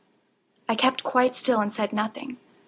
I 0.67 0.73
kept 0.73 1.03
quite 1.03 1.35
still 1.35 1.59
and 1.61 1.71
said 1.71 1.93
nothing. 1.93 2.37